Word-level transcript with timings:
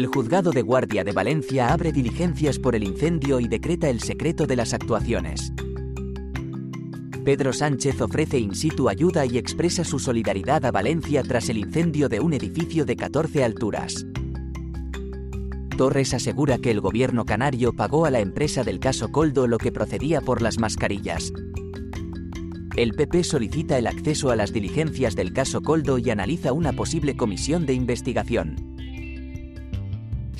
El 0.00 0.06
juzgado 0.06 0.50
de 0.50 0.62
guardia 0.62 1.04
de 1.04 1.12
Valencia 1.12 1.74
abre 1.74 1.92
diligencias 1.92 2.58
por 2.58 2.74
el 2.74 2.84
incendio 2.84 3.38
y 3.38 3.48
decreta 3.48 3.90
el 3.90 4.00
secreto 4.00 4.46
de 4.46 4.56
las 4.56 4.72
actuaciones. 4.72 5.52
Pedro 7.22 7.52
Sánchez 7.52 8.00
ofrece 8.00 8.38
in 8.38 8.54
situ 8.54 8.88
ayuda 8.88 9.26
y 9.26 9.36
expresa 9.36 9.84
su 9.84 9.98
solidaridad 9.98 10.64
a 10.64 10.70
Valencia 10.70 11.22
tras 11.22 11.50
el 11.50 11.58
incendio 11.58 12.08
de 12.08 12.18
un 12.18 12.32
edificio 12.32 12.86
de 12.86 12.96
14 12.96 13.44
alturas. 13.44 14.06
Torres 15.76 16.14
asegura 16.14 16.56
que 16.56 16.70
el 16.70 16.80
gobierno 16.80 17.26
canario 17.26 17.74
pagó 17.74 18.06
a 18.06 18.10
la 18.10 18.20
empresa 18.20 18.64
del 18.64 18.80
caso 18.80 19.12
Coldo 19.12 19.46
lo 19.46 19.58
que 19.58 19.70
procedía 19.70 20.22
por 20.22 20.40
las 20.40 20.58
mascarillas. 20.58 21.30
El 22.74 22.94
PP 22.94 23.22
solicita 23.22 23.76
el 23.76 23.86
acceso 23.86 24.30
a 24.30 24.36
las 24.36 24.54
diligencias 24.54 25.14
del 25.14 25.34
caso 25.34 25.60
Coldo 25.60 25.98
y 25.98 26.08
analiza 26.08 26.54
una 26.54 26.72
posible 26.72 27.18
comisión 27.18 27.66
de 27.66 27.74
investigación. 27.74 28.69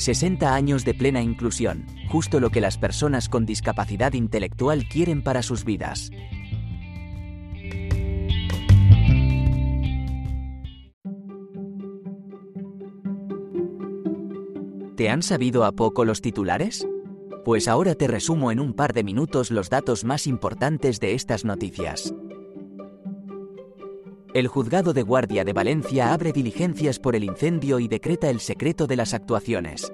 60 0.01 0.55
años 0.55 0.87
de 0.87 0.95
plena 0.95 1.21
inclusión, 1.21 1.85
justo 2.09 2.41
lo 2.41 2.49
que 2.49 2.63
las 2.63 2.79
personas 2.79 3.29
con 3.29 3.45
discapacidad 3.45 4.15
intelectual 4.15 4.89
quieren 4.89 5.23
para 5.23 5.43
sus 5.43 5.67
vidas. 5.67 6.11
¿Te 14.97 15.11
han 15.11 15.23
sabido 15.23 15.67
a 15.67 15.73
poco 15.73 16.07
los 16.07 16.23
titulares? 16.23 16.89
Pues 17.45 17.69
ahora 17.69 17.95
te 17.95 18.07
resumo 18.07 18.51
en 18.51 18.61
un 18.61 18.73
par 18.73 18.95
de 18.95 19.05
minutos 19.05 19.51
los 19.51 19.69
datos 19.69 20.05
más 20.05 20.27
importantes 20.27 20.99
de 21.01 21.13
estas 21.13 21.45
noticias. 21.45 22.15
El 24.33 24.47
juzgado 24.47 24.93
de 24.93 25.03
guardia 25.03 25.45
de 25.45 25.53
Valencia 25.53 26.13
abre 26.13 26.33
diligencias 26.33 27.01
por 27.01 27.17
el 27.17 27.25
incendio 27.25 27.81
y 27.81 27.89
decreta 27.89 28.31
el 28.31 28.39
secreto 28.39 28.87
de 28.87 28.95
las 28.95 29.13
actuaciones. 29.13 29.93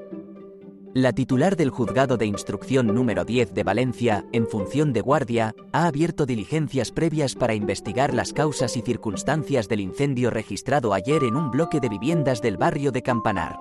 La 0.92 1.12
titular 1.12 1.56
del 1.56 1.70
juzgado 1.70 2.18
de 2.18 2.26
instrucción 2.26 2.88
número 2.88 3.24
10 3.24 3.54
de 3.54 3.62
Valencia, 3.62 4.26
en 4.32 4.46
función 4.46 4.92
de 4.92 5.00
guardia, 5.00 5.54
ha 5.72 5.86
abierto 5.86 6.26
diligencias 6.26 6.92
previas 6.92 7.34
para 7.34 7.54
investigar 7.54 8.12
las 8.12 8.34
causas 8.34 8.76
y 8.76 8.82
circunstancias 8.82 9.68
del 9.68 9.80
incendio 9.80 10.28
registrado 10.28 10.92
ayer 10.92 11.24
en 11.24 11.34
un 11.34 11.50
bloque 11.50 11.80
de 11.80 11.88
viviendas 11.88 12.42
del 12.42 12.58
barrio 12.58 12.92
de 12.92 13.02
Campanar. 13.02 13.58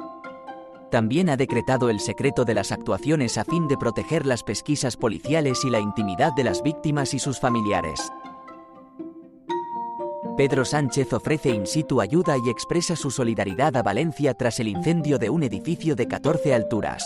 También 0.91 1.29
ha 1.29 1.37
decretado 1.37 1.89
el 1.89 2.01
secreto 2.01 2.43
de 2.43 2.53
las 2.53 2.73
actuaciones 2.73 3.37
a 3.37 3.45
fin 3.45 3.69
de 3.69 3.77
proteger 3.77 4.25
las 4.25 4.43
pesquisas 4.43 4.97
policiales 4.97 5.63
y 5.63 5.69
la 5.69 5.79
intimidad 5.79 6.33
de 6.33 6.43
las 6.43 6.63
víctimas 6.63 7.13
y 7.13 7.19
sus 7.19 7.39
familiares. 7.39 8.11
Pedro 10.37 10.65
Sánchez 10.65 11.13
ofrece 11.13 11.49
in 11.49 11.65
situ 11.65 12.01
ayuda 12.01 12.35
y 12.37 12.49
expresa 12.49 12.97
su 12.97 13.09
solidaridad 13.09 13.77
a 13.77 13.83
Valencia 13.83 14.33
tras 14.33 14.59
el 14.59 14.67
incendio 14.67 15.17
de 15.17 15.29
un 15.29 15.43
edificio 15.43 15.95
de 15.95 16.07
14 16.09 16.53
alturas. 16.53 17.05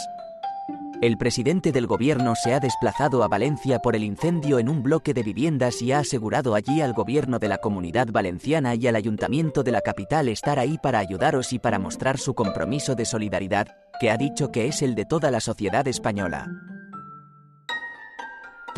El 1.02 1.16
presidente 1.18 1.72
del 1.72 1.86
gobierno 1.86 2.34
se 2.36 2.54
ha 2.56 2.60
desplazado 2.60 3.24
a 3.24 3.28
Valencia 3.28 3.80
por 3.80 3.96
el 3.96 4.04
incendio 4.04 4.58
en 4.58 4.68
un 4.68 4.82
bloque 4.82 5.14
de 5.14 5.22
viviendas 5.22 5.82
y 5.82 5.92
ha 5.92 6.00
asegurado 6.00 6.56
allí 6.56 6.82
al 6.82 6.94
gobierno 6.94 7.38
de 7.38 7.48
la 7.48 7.60
comunidad 7.60 8.08
valenciana 8.12 8.74
y 8.74 8.88
al 8.88 8.96
ayuntamiento 8.96 9.62
de 9.62 9.72
la 9.74 9.82
capital 9.82 10.28
estar 10.28 10.58
ahí 10.58 10.80
para 10.80 10.98
ayudaros 10.98 11.54
y 11.54 11.60
para 11.60 11.78
mostrar 11.78 12.18
su 12.18 12.34
compromiso 12.34 12.96
de 12.96 13.06
solidaridad, 13.06 13.68
que 14.02 14.10
ha 14.10 14.18
dicho 14.18 14.52
que 14.52 14.68
es 14.68 14.82
el 14.82 14.96
de 14.96 15.06
toda 15.06 15.30
la 15.30 15.40
sociedad 15.40 15.88
española. 15.88 16.48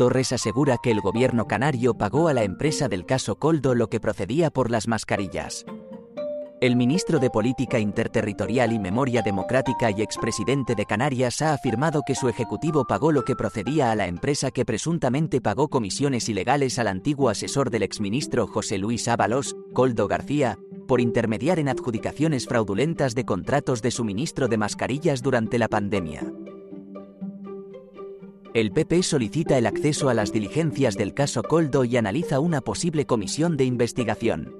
Torres 0.02 0.32
asegura 0.32 0.78
que 0.82 0.90
el 0.90 1.00
gobierno 1.00 1.46
canario 1.46 1.94
pagó 1.94 2.26
a 2.26 2.34
la 2.34 2.42
empresa 2.42 2.88
del 2.88 3.06
caso 3.06 3.36
Coldo 3.36 3.76
lo 3.76 3.88
que 3.88 4.00
procedía 4.00 4.50
por 4.50 4.68
las 4.68 4.88
mascarillas. 4.88 5.64
El 6.60 6.74
ministro 6.74 7.20
de 7.20 7.30
Política 7.30 7.78
Interterritorial 7.78 8.72
y 8.72 8.80
Memoria 8.80 9.22
Democrática 9.22 9.92
y 9.92 10.02
expresidente 10.02 10.74
de 10.74 10.86
Canarias 10.86 11.40
ha 11.40 11.52
afirmado 11.54 12.02
que 12.04 12.16
su 12.16 12.28
ejecutivo 12.28 12.84
pagó 12.84 13.12
lo 13.12 13.22
que 13.22 13.36
procedía 13.36 13.92
a 13.92 13.94
la 13.94 14.08
empresa 14.08 14.50
que 14.50 14.64
presuntamente 14.64 15.40
pagó 15.40 15.68
comisiones 15.68 16.28
ilegales 16.28 16.80
al 16.80 16.88
antiguo 16.88 17.28
asesor 17.28 17.70
del 17.70 17.84
exministro 17.84 18.48
José 18.48 18.78
Luis 18.78 19.06
Ábalos, 19.06 19.54
Coldo 19.72 20.08
García, 20.08 20.58
por 20.88 21.00
intermediar 21.00 21.60
en 21.60 21.68
adjudicaciones 21.68 22.48
fraudulentas 22.48 23.14
de 23.14 23.24
contratos 23.24 23.82
de 23.82 23.92
suministro 23.92 24.48
de 24.48 24.58
mascarillas 24.58 25.22
durante 25.22 25.60
la 25.60 25.68
pandemia. 25.68 26.24
El 28.54 28.70
PP 28.70 29.02
solicita 29.02 29.56
el 29.56 29.64
acceso 29.64 30.10
a 30.10 30.14
las 30.14 30.30
diligencias 30.30 30.94
del 30.96 31.14
caso 31.14 31.42
Coldo 31.42 31.84
y 31.84 31.96
analiza 31.96 32.38
una 32.38 32.60
posible 32.60 33.06
comisión 33.06 33.56
de 33.56 33.64
investigación. 33.64 34.54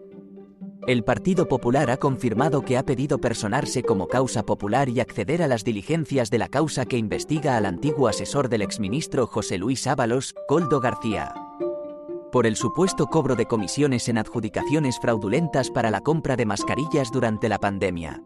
El 0.86 1.04
Partido 1.04 1.46
Popular 1.46 1.90
ha 1.90 1.98
confirmado 1.98 2.62
que 2.62 2.78
ha 2.78 2.86
pedido 2.86 3.18
personarse 3.18 3.82
como 3.82 4.08
causa 4.08 4.44
popular 4.44 4.88
y 4.88 5.00
acceder 5.00 5.42
a 5.42 5.46
las 5.46 5.62
diligencias 5.62 6.30
de 6.30 6.38
la 6.38 6.48
causa 6.48 6.86
que 6.86 6.96
investiga 6.96 7.58
al 7.58 7.66
antiguo 7.66 8.08
asesor 8.08 8.48
del 8.48 8.62
exministro 8.62 9.26
José 9.26 9.58
Luis 9.58 9.86
Ábalos, 9.86 10.34
Coldo 10.48 10.80
García. 10.80 11.34
Por 12.32 12.46
el 12.46 12.56
supuesto 12.56 13.08
cobro 13.08 13.36
de 13.36 13.44
comisiones 13.44 14.08
en 14.08 14.16
adjudicaciones 14.16 14.98
fraudulentas 15.00 15.70
para 15.70 15.90
la 15.90 16.00
compra 16.00 16.34
de 16.34 16.46
mascarillas 16.46 17.12
durante 17.12 17.50
la 17.50 17.58
pandemia. 17.58 18.22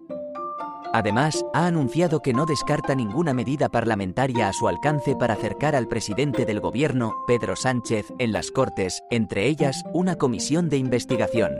Además, 0.93 1.45
ha 1.53 1.67
anunciado 1.67 2.21
que 2.21 2.33
no 2.33 2.47
descarta 2.47 2.95
ninguna 2.95 3.35
medida 3.35 3.69
parlamentaria 3.69 4.49
a 4.49 4.53
su 4.53 4.69
alcance 4.69 5.15
para 5.17 5.35
acercar 5.35 5.75
al 5.75 5.89
presidente 5.89 6.45
del 6.45 6.61
gobierno, 6.61 7.15
Pedro 7.27 7.57
Sánchez, 7.57 8.13
en 8.19 8.33
las 8.33 8.51
Cortes, 8.51 9.03
entre 9.11 9.47
ellas, 9.47 9.85
una 9.93 10.17
comisión 10.17 10.69
de 10.69 10.79
investigación. 10.79 11.53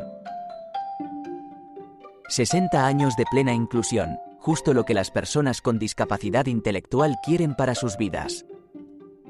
60 2.29 2.87
años 2.87 3.15
de 3.17 3.25
plena 3.31 3.55
inclusión, 3.55 4.19
justo 4.39 4.75
lo 4.75 4.85
que 4.85 4.95
las 4.95 5.11
personas 5.11 5.61
con 5.61 5.79
discapacidad 5.79 6.47
intelectual 6.47 7.17
quieren 7.25 7.55
para 7.55 7.75
sus 7.75 7.97
vidas. 7.97 8.47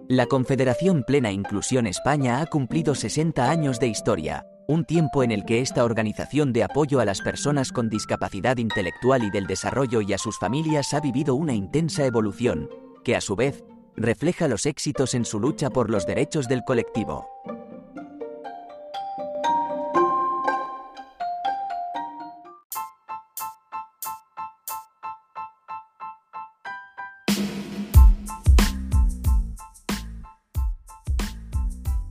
La 0.09 0.27
Confederación 0.27 1.03
Plena 1.05 1.33
Inclusión 1.33 1.87
España 1.87 2.41
ha 2.41 2.47
cumplido 2.47 2.95
60 2.95 3.51
años 3.51 3.81
de 3.81 3.89
historia, 3.89 4.47
un 4.69 4.85
tiempo 4.85 5.23
en 5.23 5.31
el 5.31 5.45
que 5.45 5.61
esta 5.61 5.85
organización 5.85 6.53
de 6.53 6.65
apoyo 6.65 7.01
a 7.01 7.05
las 7.05 7.21
personas 7.21 7.73
con 7.73 7.89
discapacidad 7.89 8.57
intelectual 8.57 9.23
y 9.23 9.31
del 9.31 9.47
desarrollo 9.47 10.01
y 10.01 10.13
a 10.13 10.19
sus 10.19 10.39
familias 10.39 10.93
ha 10.95 11.01
vivido 11.01 11.35
una 11.35 11.55
intensa 11.55 12.05
evolución, 12.05 12.69
que 13.05 13.17
a 13.17 13.21
su 13.21 13.37
vez, 13.37 13.65
refleja 13.97 14.49
los 14.49 14.67
éxitos 14.67 15.15
en 15.15 15.25
su 15.25 15.41
lucha 15.41 15.71
por 15.71 15.91
los 15.91 16.07
derechos 16.07 16.49
del 16.49 16.65
colectivo. 16.65 17.29